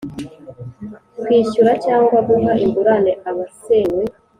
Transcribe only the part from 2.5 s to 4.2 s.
ingurane abasenyewe